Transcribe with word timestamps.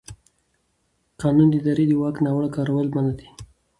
قانون 1.21 1.47
د 1.49 1.53
ادارې 1.61 1.85
د 1.89 1.93
واک 2.01 2.15
ناوړه 2.25 2.49
کارول 2.55 2.87
منع 2.95 3.13
کوي. 3.19 3.29